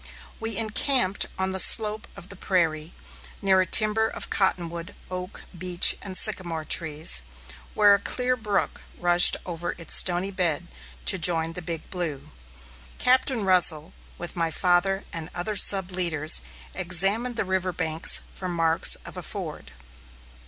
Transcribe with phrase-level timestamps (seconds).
[0.39, 2.91] We encamped on the slope of the prairie,
[3.39, 7.21] near a timber of cottonwood, oak, beech, and sycamore trees,
[7.75, 10.65] where a clear brook rushed over its stony bed
[11.05, 12.31] to join the Big Blue.
[12.97, 16.41] Captain Russell, with my father and other sub leaders,
[16.73, 19.71] examined the river banks for marks of a ford.